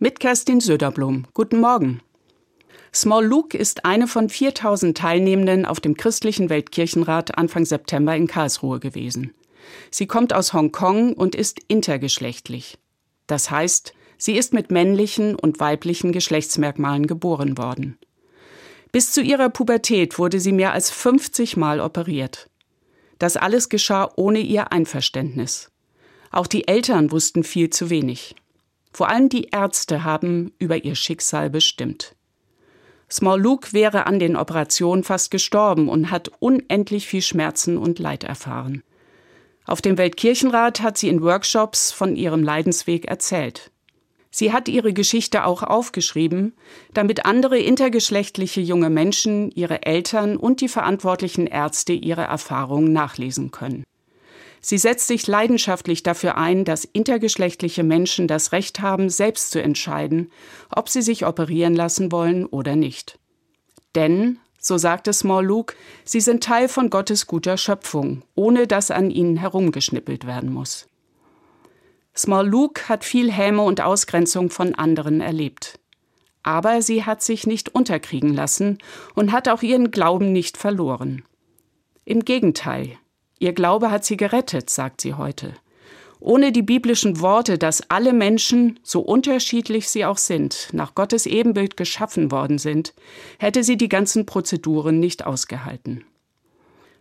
Mit 0.00 0.20
Kerstin 0.20 0.60
Söderblom. 0.60 1.26
Guten 1.34 1.58
Morgen. 1.58 2.00
Small 2.94 3.26
Luke 3.26 3.58
ist 3.58 3.84
eine 3.84 4.06
von 4.06 4.28
4000 4.28 4.96
Teilnehmenden 4.96 5.66
auf 5.66 5.80
dem 5.80 5.96
christlichen 5.96 6.50
Weltkirchenrat 6.50 7.36
Anfang 7.36 7.64
September 7.64 8.14
in 8.14 8.28
Karlsruhe 8.28 8.78
gewesen. 8.78 9.34
Sie 9.90 10.06
kommt 10.06 10.32
aus 10.32 10.52
Hongkong 10.52 11.14
und 11.14 11.34
ist 11.34 11.58
intergeschlechtlich. 11.66 12.78
Das 13.26 13.50
heißt, 13.50 13.92
sie 14.16 14.36
ist 14.36 14.52
mit 14.52 14.70
männlichen 14.70 15.34
und 15.34 15.58
weiblichen 15.58 16.12
Geschlechtsmerkmalen 16.12 17.08
geboren 17.08 17.58
worden. 17.58 17.98
Bis 18.92 19.10
zu 19.10 19.20
ihrer 19.20 19.48
Pubertät 19.48 20.16
wurde 20.16 20.38
sie 20.38 20.52
mehr 20.52 20.74
als 20.74 20.90
50 20.92 21.56
Mal 21.56 21.80
operiert. 21.80 22.48
Das 23.18 23.36
alles 23.36 23.68
geschah 23.68 24.08
ohne 24.14 24.38
ihr 24.38 24.70
Einverständnis. 24.70 25.72
Auch 26.30 26.46
die 26.46 26.68
Eltern 26.68 27.10
wussten 27.10 27.42
viel 27.42 27.70
zu 27.70 27.90
wenig. 27.90 28.36
Vor 28.98 29.10
allem 29.10 29.28
die 29.28 29.50
Ärzte 29.52 30.02
haben 30.02 30.50
über 30.58 30.84
ihr 30.84 30.96
Schicksal 30.96 31.50
bestimmt. 31.50 32.16
Small 33.08 33.40
Luke 33.40 33.72
wäre 33.72 34.08
an 34.08 34.18
den 34.18 34.34
Operationen 34.34 35.04
fast 35.04 35.30
gestorben 35.30 35.88
und 35.88 36.10
hat 36.10 36.32
unendlich 36.40 37.06
viel 37.06 37.22
Schmerzen 37.22 37.78
und 37.78 38.00
Leid 38.00 38.24
erfahren. 38.24 38.82
Auf 39.66 39.80
dem 39.82 39.98
Weltkirchenrat 39.98 40.80
hat 40.80 40.98
sie 40.98 41.08
in 41.08 41.22
Workshops 41.22 41.92
von 41.92 42.16
ihrem 42.16 42.42
Leidensweg 42.42 43.04
erzählt. 43.04 43.70
Sie 44.32 44.52
hat 44.52 44.68
ihre 44.68 44.92
Geschichte 44.92 45.44
auch 45.44 45.62
aufgeschrieben, 45.62 46.54
damit 46.92 47.24
andere 47.24 47.60
intergeschlechtliche 47.60 48.60
junge 48.60 48.90
Menschen, 48.90 49.52
ihre 49.52 49.86
Eltern 49.86 50.36
und 50.36 50.60
die 50.60 50.66
verantwortlichen 50.66 51.46
Ärzte 51.46 51.92
ihre 51.92 52.22
Erfahrungen 52.22 52.92
nachlesen 52.92 53.52
können. 53.52 53.84
Sie 54.60 54.78
setzt 54.78 55.06
sich 55.06 55.26
leidenschaftlich 55.26 56.02
dafür 56.02 56.36
ein, 56.36 56.64
dass 56.64 56.84
intergeschlechtliche 56.84 57.82
Menschen 57.82 58.26
das 58.26 58.52
Recht 58.52 58.80
haben, 58.80 59.08
selbst 59.08 59.50
zu 59.50 59.62
entscheiden, 59.62 60.30
ob 60.74 60.88
sie 60.88 61.02
sich 61.02 61.26
operieren 61.26 61.74
lassen 61.74 62.10
wollen 62.10 62.46
oder 62.46 62.76
nicht. 62.76 63.18
Denn, 63.94 64.38
so 64.60 64.76
sagte 64.76 65.12
Small 65.12 65.46
Luke, 65.46 65.74
sie 66.04 66.20
sind 66.20 66.42
Teil 66.42 66.68
von 66.68 66.90
Gottes 66.90 67.26
guter 67.26 67.56
Schöpfung, 67.56 68.22
ohne 68.34 68.66
dass 68.66 68.90
an 68.90 69.10
ihnen 69.10 69.36
herumgeschnippelt 69.36 70.26
werden 70.26 70.52
muss. 70.52 70.88
Small 72.16 72.48
Luke 72.48 72.88
hat 72.88 73.04
viel 73.04 73.30
Häme 73.30 73.62
und 73.62 73.80
Ausgrenzung 73.80 74.50
von 74.50 74.74
anderen 74.74 75.20
erlebt. 75.20 75.78
Aber 76.42 76.82
sie 76.82 77.04
hat 77.04 77.22
sich 77.22 77.46
nicht 77.46 77.74
unterkriegen 77.74 78.34
lassen 78.34 78.78
und 79.14 79.30
hat 79.30 79.48
auch 79.48 79.62
ihren 79.62 79.92
Glauben 79.92 80.32
nicht 80.32 80.56
verloren. 80.56 81.22
Im 82.04 82.24
Gegenteil, 82.24 82.96
Ihr 83.38 83.52
Glaube 83.52 83.90
hat 83.90 84.04
sie 84.04 84.16
gerettet, 84.16 84.70
sagt 84.70 85.00
sie 85.00 85.14
heute. 85.14 85.54
Ohne 86.20 86.50
die 86.50 86.62
biblischen 86.62 87.20
Worte, 87.20 87.58
dass 87.58 87.88
alle 87.90 88.12
Menschen, 88.12 88.80
so 88.82 89.00
unterschiedlich 89.00 89.88
sie 89.88 90.04
auch 90.04 90.18
sind, 90.18 90.68
nach 90.72 90.96
Gottes 90.96 91.26
Ebenbild 91.26 91.76
geschaffen 91.76 92.32
worden 92.32 92.58
sind, 92.58 92.92
hätte 93.38 93.62
sie 93.62 93.76
die 93.76 93.88
ganzen 93.88 94.26
Prozeduren 94.26 94.98
nicht 94.98 95.24
ausgehalten. 95.24 96.04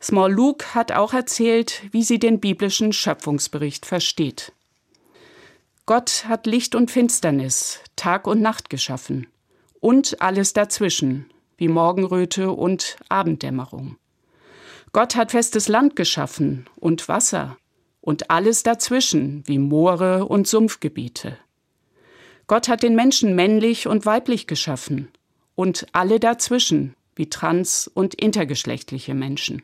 Small 0.00 0.32
Luke 0.32 0.74
hat 0.74 0.92
auch 0.92 1.14
erzählt, 1.14 1.82
wie 1.90 2.02
sie 2.02 2.18
den 2.18 2.38
biblischen 2.38 2.92
Schöpfungsbericht 2.92 3.86
versteht. 3.86 4.52
Gott 5.86 6.26
hat 6.28 6.46
Licht 6.46 6.74
und 6.74 6.90
Finsternis, 6.90 7.80
Tag 7.96 8.26
und 8.26 8.42
Nacht 8.42 8.68
geschaffen 8.68 9.26
und 9.80 10.20
alles 10.20 10.52
dazwischen, 10.52 11.30
wie 11.56 11.68
Morgenröte 11.68 12.52
und 12.52 12.96
Abenddämmerung. 13.08 13.96
Gott 14.92 15.16
hat 15.16 15.32
festes 15.32 15.68
Land 15.68 15.96
geschaffen 15.96 16.66
und 16.76 17.08
Wasser 17.08 17.56
und 18.00 18.30
alles 18.30 18.62
dazwischen, 18.62 19.42
wie 19.46 19.58
Moore 19.58 20.24
und 20.24 20.46
Sumpfgebiete. 20.46 21.36
Gott 22.46 22.68
hat 22.68 22.82
den 22.82 22.94
Menschen 22.94 23.34
männlich 23.34 23.86
und 23.86 24.06
weiblich 24.06 24.46
geschaffen 24.46 25.08
und 25.54 25.86
alle 25.92 26.18
dazwischen, 26.18 26.94
wie 27.14 27.28
trans- 27.28 27.88
und 27.92 28.14
intergeschlechtliche 28.14 29.12
Menschen. 29.12 29.62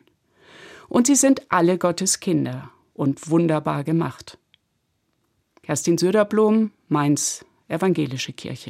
Und 0.87 1.07
sie 1.07 1.15
sind 1.15 1.41
alle 1.49 1.79
Gottes 1.79 2.19
Kinder 2.19 2.69
und 2.93 3.29
wunderbar 3.29 3.83
gemacht. 3.83 4.37
Kerstin 5.63 5.97
Söderblom, 5.97 6.71
Mainz, 6.89 7.43
Evangelische 7.67 8.33
Kirche. 8.33 8.63